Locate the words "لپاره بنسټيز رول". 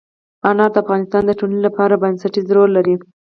1.67-2.69